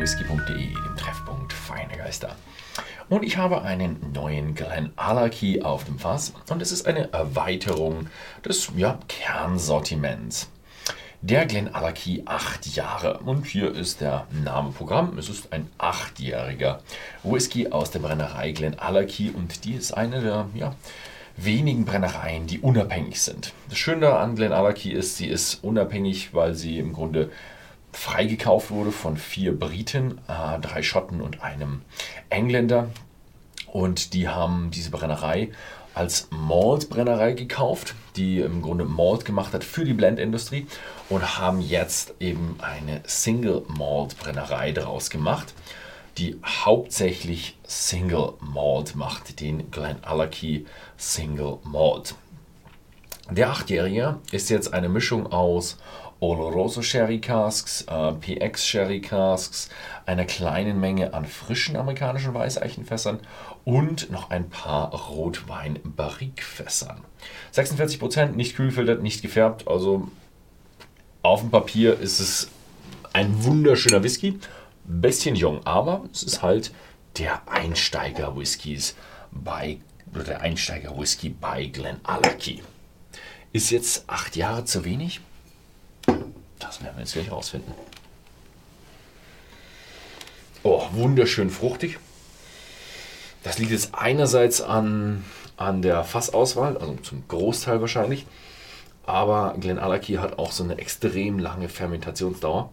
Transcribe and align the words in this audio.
www.whisky.de, 0.00 0.72
dem 0.72 0.96
Treffpunkt 0.96 1.52
Feine 1.52 1.94
Geister. 1.94 2.34
Und 3.10 3.22
ich 3.22 3.36
habe 3.36 3.62
einen 3.62 4.12
neuen 4.14 4.54
Glen 4.54 4.92
Allerkey 4.96 5.60
auf 5.60 5.84
dem 5.84 5.98
Fass 5.98 6.32
und 6.48 6.62
es 6.62 6.72
ist 6.72 6.86
eine 6.86 7.12
Erweiterung 7.12 8.06
des 8.42 8.70
ja, 8.76 8.98
Kernsortiments. 9.08 10.48
Der 11.20 11.44
Glen 11.44 11.74
Allerkey 11.74 12.22
8 12.24 12.74
Jahre. 12.74 13.18
Und 13.18 13.46
hier 13.46 13.74
ist 13.74 14.00
der 14.00 14.26
Name 14.30 14.70
Programm. 14.70 15.18
Es 15.18 15.28
ist 15.28 15.52
ein 15.52 15.68
achtjähriger 15.76 16.80
Whisky 17.22 17.68
aus 17.68 17.90
der 17.90 17.98
Brennerei 17.98 18.52
Glen 18.52 18.78
Allerkey 18.78 19.30
und 19.30 19.66
die 19.66 19.74
ist 19.74 19.92
eine 19.92 20.22
der 20.22 20.48
ja, 20.54 20.74
wenigen 21.36 21.84
Brennereien, 21.84 22.46
die 22.46 22.60
unabhängig 22.60 23.20
sind. 23.20 23.52
Das 23.68 23.76
Schöne 23.76 24.14
an 24.14 24.34
Glen 24.34 24.52
Allerkey 24.52 24.92
ist, 24.92 25.18
sie 25.18 25.26
ist 25.26 25.62
unabhängig, 25.62 26.32
weil 26.32 26.54
sie 26.54 26.78
im 26.78 26.94
Grunde 26.94 27.30
freigekauft 27.92 28.70
wurde 28.70 28.92
von 28.92 29.16
vier 29.16 29.58
Briten, 29.58 30.18
äh, 30.28 30.58
drei 30.60 30.82
Schotten 30.82 31.20
und 31.20 31.42
einem 31.42 31.82
Engländer. 32.28 32.90
Und 33.66 34.14
die 34.14 34.28
haben 34.28 34.70
diese 34.70 34.90
Brennerei 34.90 35.50
als 35.94 36.28
Malt-Brennerei 36.30 37.32
gekauft, 37.32 37.94
die 38.16 38.40
im 38.40 38.62
Grunde 38.62 38.84
Malt 38.84 39.24
gemacht 39.24 39.52
hat 39.52 39.64
für 39.64 39.84
die 39.84 39.92
Blendindustrie 39.92 40.66
und 41.08 41.38
haben 41.38 41.60
jetzt 41.60 42.14
eben 42.20 42.56
eine 42.60 43.02
Single-Malt-Brennerei 43.04 44.72
daraus 44.72 45.10
gemacht, 45.10 45.52
die 46.18 46.38
hauptsächlich 46.44 47.58
Single 47.64 48.34
Malt 48.40 48.94
macht, 48.94 49.40
den 49.40 49.70
Glen 49.70 50.02
Allerkey 50.02 50.66
Single 50.96 51.58
Malt. 51.64 52.14
Der 53.30 53.50
Achtjährige 53.50 54.18
ist 54.32 54.50
jetzt 54.50 54.72
eine 54.74 54.88
Mischung 54.88 55.30
aus 55.30 55.78
Oloroso 56.20 56.82
Sherry 56.82 57.18
Casks, 57.18 57.82
äh, 57.88 58.12
PX 58.12 58.66
Sherry 58.66 59.00
Casks, 59.00 59.70
einer 60.04 60.26
kleinen 60.26 60.78
Menge 60.78 61.14
an 61.14 61.24
frischen 61.24 61.76
amerikanischen 61.76 62.34
Weißeichenfässern 62.34 63.20
und 63.64 64.10
noch 64.10 64.30
ein 64.30 64.50
paar 64.50 64.92
Rotwein 64.92 65.78
Barrique-Fässern. 65.82 67.02
46% 67.54 68.36
nicht 68.36 68.54
kühlfiltert, 68.54 69.02
nicht 69.02 69.22
gefärbt, 69.22 69.66
also 69.66 70.08
auf 71.22 71.40
dem 71.40 71.50
Papier 71.50 71.98
ist 71.98 72.20
es 72.20 72.48
ein 73.12 73.44
wunderschöner 73.44 74.02
Whisky. 74.02 74.38
Bisschen 74.84 75.36
jung, 75.36 75.66
aber 75.66 76.04
es 76.12 76.22
ist 76.22 76.42
halt 76.42 76.72
der 77.18 77.42
Einsteiger-Whiskys 77.48 78.94
bei, 79.30 79.78
oder 80.14 80.24
der 80.24 80.40
Einsteiger-Whisky 80.40 81.30
bei 81.30 81.66
Glen 81.66 82.00
Allerkey. 82.02 82.62
Ist 83.52 83.70
jetzt 83.70 84.04
acht 84.06 84.36
Jahre 84.36 84.64
zu 84.64 84.84
wenig? 84.84 85.20
Das 86.60 86.82
werden 86.82 86.96
wir 86.96 87.00
jetzt 87.00 87.14
gleich 87.14 87.30
rausfinden. 87.32 87.74
Oh, 90.62 90.86
wunderschön 90.92 91.50
fruchtig. 91.50 91.98
Das 93.42 93.58
liegt 93.58 93.70
jetzt 93.70 93.94
einerseits 93.94 94.60
an, 94.60 95.24
an 95.56 95.82
der 95.82 96.04
Fassauswahl, 96.04 96.76
also 96.76 96.94
zum 96.96 97.26
Großteil 97.26 97.80
wahrscheinlich. 97.80 98.26
Aber 99.06 99.56
Glen 99.58 99.78
Allerkey 99.78 100.14
hat 100.16 100.38
auch 100.38 100.52
so 100.52 100.62
eine 100.62 100.78
extrem 100.78 101.38
lange 101.38 101.68
Fermentationsdauer. 101.68 102.70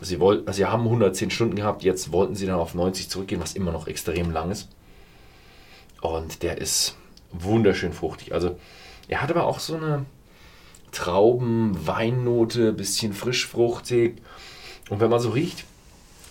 Sie, 0.00 0.18
also 0.18 0.52
sie 0.52 0.64
haben 0.64 0.84
110 0.84 1.30
Stunden 1.30 1.56
gehabt, 1.56 1.82
jetzt 1.82 2.10
wollten 2.10 2.34
sie 2.34 2.46
dann 2.46 2.56
auf 2.56 2.74
90 2.74 3.10
zurückgehen, 3.10 3.40
was 3.40 3.52
immer 3.52 3.70
noch 3.70 3.86
extrem 3.86 4.30
lang 4.30 4.50
ist. 4.50 4.68
Und 6.00 6.42
der 6.42 6.56
ist 6.58 6.96
wunderschön 7.32 7.92
fruchtig. 7.92 8.32
Also 8.32 8.58
er 9.08 9.20
hat 9.20 9.30
aber 9.30 9.44
auch 9.44 9.60
so 9.60 9.76
eine, 9.76 10.06
Trauben, 10.92 11.86
Weinnote, 11.86 12.72
bisschen 12.72 13.12
frischfruchtig. 13.12 14.16
Und 14.88 15.00
wenn 15.00 15.10
man 15.10 15.20
so 15.20 15.30
riecht, 15.30 15.64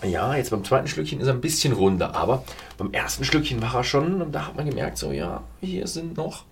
ja, 0.03 0.35
jetzt 0.35 0.51
beim 0.51 0.63
zweiten 0.63 0.87
Schlückchen 0.87 1.19
ist 1.19 1.27
er 1.27 1.33
ein 1.33 1.41
bisschen 1.41 1.73
runder, 1.73 2.15
aber 2.15 2.43
beim 2.77 2.91
ersten 2.93 3.25
Schlückchen 3.25 3.61
war 3.61 3.75
er 3.75 3.83
schon, 3.83 4.21
und 4.21 4.31
da 4.31 4.47
hat 4.47 4.55
man 4.55 4.69
gemerkt, 4.69 4.97
so 4.97 5.11
ja, 5.11 5.43
hier 5.61 5.87
sind 5.87 6.17
noch 6.17 6.45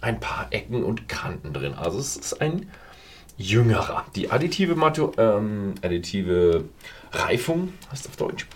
ein 0.00 0.20
paar 0.20 0.46
Ecken 0.50 0.84
und 0.84 1.08
Kanten 1.08 1.52
drin. 1.52 1.74
Also 1.74 1.98
es 1.98 2.16
ist 2.16 2.40
ein 2.40 2.70
jüngerer. 3.36 4.04
Die 4.14 4.30
additive, 4.30 4.74
Matu 4.74 5.12
ähm, 5.18 5.74
additive 5.82 6.64
Reifung, 7.12 7.72
heißt 7.90 8.08
auf 8.08 8.16
Deutsch, 8.16 8.46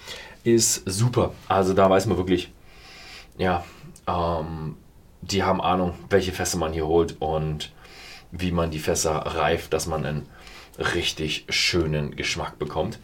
ist 0.44 0.82
super. 0.86 1.32
Also 1.48 1.74
da 1.74 1.88
weiß 1.88 2.06
man 2.06 2.16
wirklich, 2.16 2.52
ja, 3.38 3.64
ähm, 4.06 4.76
die 5.20 5.42
haben 5.42 5.60
Ahnung, 5.60 5.94
welche 6.10 6.32
Fässer 6.32 6.58
man 6.58 6.72
hier 6.72 6.86
holt 6.86 7.16
und 7.20 7.72
wie 8.32 8.50
man 8.50 8.70
die 8.70 8.78
Fässer 8.78 9.14
reift, 9.14 9.72
dass 9.72 9.86
man 9.86 10.04
einen 10.04 10.28
richtig 10.78 11.44
schönen 11.48 12.16
Geschmack 12.16 12.58
bekommt. 12.58 12.98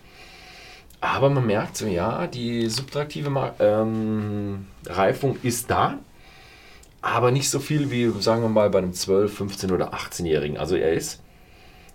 Aber 1.00 1.30
man 1.30 1.46
merkt 1.46 1.76
so, 1.76 1.86
ja, 1.86 2.26
die 2.26 2.66
subtraktive 2.68 3.54
ähm, 3.60 4.66
Reifung 4.86 5.38
ist 5.42 5.70
da, 5.70 5.98
aber 7.02 7.30
nicht 7.30 7.48
so 7.50 7.60
viel 7.60 7.90
wie, 7.92 8.10
sagen 8.20 8.42
wir 8.42 8.48
mal, 8.48 8.70
bei 8.70 8.78
einem 8.78 8.90
12-, 8.90 9.36
15- 9.36 9.72
oder 9.72 9.94
18-Jährigen. 9.94 10.58
Also 10.58 10.74
er 10.74 10.92
ist 10.92 11.22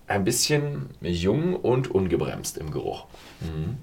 ein 0.07 0.23
bisschen 0.23 0.89
jung 1.01 1.55
und 1.55 1.91
ungebremst 1.91 2.57
im 2.57 2.71
Geruch. 2.71 3.05
Mhm. 3.41 3.77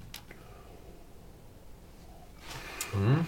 Mhm. 2.93 3.25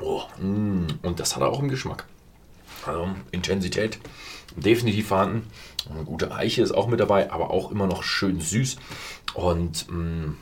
Oh, 0.00 0.22
mm, 0.38 0.91
und 1.02 1.20
das 1.20 1.34
hat 1.34 1.42
er 1.42 1.50
auch 1.50 1.60
im 1.60 1.68
Geschmack. 1.68 2.06
Also 2.86 3.08
Intensität 3.30 3.98
definitiv 4.56 5.08
vorhanden. 5.08 5.50
Eine 5.90 6.04
gute 6.04 6.32
Eiche 6.32 6.62
ist 6.62 6.72
auch 6.72 6.86
mit 6.86 7.00
dabei, 7.00 7.30
aber 7.30 7.50
auch 7.50 7.70
immer 7.70 7.86
noch 7.86 8.02
schön 8.02 8.40
süß. 8.40 8.76
Und 9.34 9.88
mh, 9.88 9.96
mm, 9.96 10.36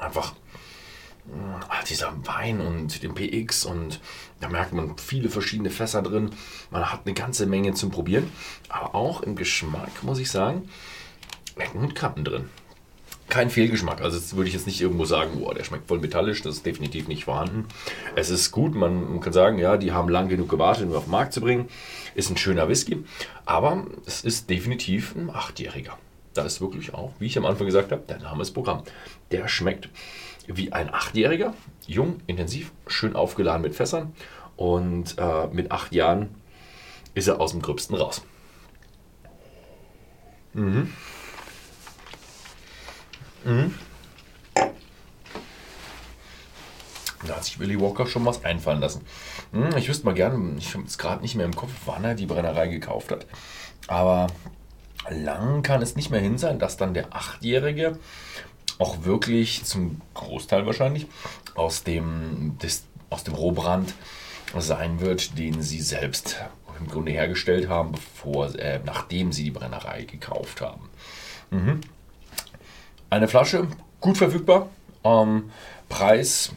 einfach 0.00 0.34
mh, 1.26 1.58
mm, 1.58 1.84
dieser 1.88 2.14
Wein 2.26 2.60
und 2.60 3.02
den 3.02 3.14
PX 3.14 3.64
und 3.64 4.00
da 4.40 4.48
merkt 4.48 4.72
man 4.72 4.96
viele 4.98 5.30
verschiedene 5.30 5.70
Fässer 5.70 6.02
drin. 6.02 6.30
Man 6.70 6.90
hat 6.90 7.00
eine 7.04 7.14
ganze 7.14 7.46
Menge 7.46 7.74
zum 7.74 7.90
Probieren. 7.90 8.30
Aber 8.68 8.94
auch 8.94 9.22
im 9.22 9.36
Geschmack, 9.36 10.02
muss 10.02 10.18
ich 10.18 10.30
sagen, 10.30 10.68
Ecken 11.56 11.80
und 11.80 11.94
Kanten 11.94 12.24
drin 12.24 12.50
kein 13.34 13.50
Fehlgeschmack. 13.50 14.00
Also 14.00 14.16
das 14.16 14.36
würde 14.36 14.46
ich 14.46 14.54
jetzt 14.54 14.68
nicht 14.68 14.80
irgendwo 14.80 15.04
sagen, 15.06 15.40
boah, 15.40 15.52
der 15.52 15.64
schmeckt 15.64 15.88
voll 15.88 15.98
metallisch, 15.98 16.42
das 16.42 16.56
ist 16.56 16.66
definitiv 16.66 17.08
nicht 17.08 17.24
vorhanden. 17.24 17.66
Es 18.14 18.30
ist 18.30 18.52
gut, 18.52 18.76
man 18.76 19.18
kann 19.18 19.32
sagen, 19.32 19.58
ja, 19.58 19.76
die 19.76 19.90
haben 19.90 20.08
lang 20.08 20.28
genug 20.28 20.48
gewartet, 20.48 20.86
um 20.86 20.94
auf 20.94 21.06
den 21.06 21.10
Markt 21.10 21.32
zu 21.32 21.40
bringen. 21.40 21.68
Ist 22.14 22.30
ein 22.30 22.36
schöner 22.36 22.68
Whisky, 22.68 23.04
aber 23.44 23.88
es 24.06 24.22
ist 24.22 24.50
definitiv 24.50 25.16
ein 25.16 25.30
Achtjähriger. 25.30 25.98
Da 26.32 26.44
ist 26.44 26.60
wirklich 26.60 26.94
auch, 26.94 27.10
wie 27.18 27.26
ich 27.26 27.36
am 27.36 27.44
Anfang 27.44 27.66
gesagt 27.66 27.90
habe, 27.90 28.04
der 28.08 28.20
Name 28.20 28.42
ist 28.42 28.52
Programm. 28.52 28.84
Der 29.32 29.48
schmeckt 29.48 29.88
wie 30.46 30.72
ein 30.72 30.94
Achtjähriger, 30.94 31.54
jung, 31.88 32.20
intensiv, 32.28 32.70
schön 32.86 33.16
aufgeladen 33.16 33.62
mit 33.62 33.74
Fässern 33.74 34.12
und 34.54 35.18
äh, 35.18 35.48
mit 35.48 35.72
acht 35.72 35.92
Jahren 35.92 36.28
ist 37.14 37.26
er 37.26 37.40
aus 37.40 37.50
dem 37.50 37.62
Gröbsten 37.62 37.96
raus. 37.96 38.22
Mhm. 40.52 40.92
Mhm. 43.44 43.74
Da 47.26 47.36
hat 47.36 47.44
sich 47.44 47.58
Willy 47.58 47.80
Walker 47.80 48.06
schon 48.06 48.24
was 48.26 48.44
einfallen 48.44 48.80
lassen. 48.80 49.02
Hm, 49.52 49.76
ich 49.76 49.88
wüsste 49.88 50.04
mal 50.04 50.14
gerne, 50.14 50.58
ich 50.58 50.74
habe 50.74 50.84
es 50.84 50.98
gerade 50.98 51.22
nicht 51.22 51.34
mehr 51.34 51.46
im 51.46 51.56
Kopf, 51.56 51.70
wann 51.86 52.04
er 52.04 52.14
die 52.14 52.26
Brennerei 52.26 52.68
gekauft 52.68 53.10
hat. 53.10 53.26
Aber 53.86 54.26
lang 55.08 55.62
kann 55.62 55.82
es 55.82 55.96
nicht 55.96 56.10
mehr 56.10 56.20
hin 56.20 56.38
sein, 56.38 56.58
dass 56.58 56.76
dann 56.76 56.94
der 56.94 57.14
Achtjährige 57.14 57.98
auch 58.78 59.04
wirklich 59.04 59.64
zum 59.64 60.00
Großteil 60.14 60.66
wahrscheinlich 60.66 61.06
aus 61.54 61.84
dem, 61.84 62.58
des, 62.58 62.84
aus 63.08 63.24
dem 63.24 63.34
Rohbrand 63.34 63.94
sein 64.58 65.00
wird, 65.00 65.38
den 65.38 65.62
sie 65.62 65.80
selbst 65.80 66.36
im 66.78 66.88
Grunde 66.88 67.12
hergestellt 67.12 67.68
haben, 67.68 67.92
bevor, 67.92 68.54
äh, 68.58 68.80
nachdem 68.84 69.32
sie 69.32 69.44
die 69.44 69.50
Brennerei 69.50 70.04
gekauft 70.04 70.60
haben. 70.60 70.88
Mhm. 71.50 71.80
Eine 73.14 73.28
Flasche, 73.28 73.68
gut 74.00 74.18
verfügbar. 74.18 74.70
Ähm, 75.04 75.52
Preis 75.88 76.50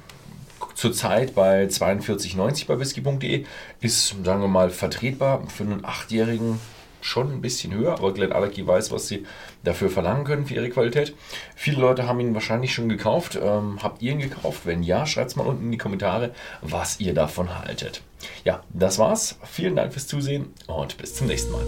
zurzeit 0.73 1.35
bei 1.35 1.65
42,90 1.65 2.65
bei 2.65 2.79
whisky.de 2.79 3.45
ist, 3.79 4.15
sagen 4.25 4.41
wir 4.41 4.47
mal, 4.47 4.71
vertretbar 4.71 5.43
für 5.49 5.65
einen 5.65 5.85
Achtjährigen 5.85 6.59
schon 6.99 7.31
ein 7.31 7.41
bisschen 7.41 7.75
höher, 7.75 7.93
aber 7.93 8.11
Glen 8.11 8.31
Allerkey 8.31 8.65
weiß, 8.65 8.91
was 8.91 9.07
sie 9.07 9.27
dafür 9.63 9.91
verlangen 9.91 10.23
können 10.23 10.47
für 10.47 10.55
ihre 10.55 10.71
Qualität. 10.71 11.15
Viele 11.55 11.79
Leute 11.79 12.07
haben 12.07 12.19
ihn 12.19 12.33
wahrscheinlich 12.33 12.73
schon 12.73 12.89
gekauft. 12.89 13.37
Ähm, 13.39 13.77
habt 13.83 14.01
ihr 14.01 14.13
ihn 14.13 14.19
gekauft? 14.19 14.61
Wenn 14.65 14.81
ja, 14.81 15.05
schreibt 15.05 15.29
es 15.29 15.35
mal 15.35 15.45
unten 15.45 15.65
in 15.65 15.71
die 15.71 15.77
Kommentare, 15.77 16.33
was 16.63 16.99
ihr 16.99 17.13
davon 17.13 17.55
haltet. 17.55 18.01
Ja, 18.45 18.63
das 18.69 18.97
war's. 18.97 19.37
Vielen 19.43 19.75
Dank 19.75 19.93
fürs 19.93 20.07
Zusehen 20.07 20.55
und 20.65 20.97
bis 20.97 21.13
zum 21.13 21.27
nächsten 21.27 21.51
Mal. 21.51 21.65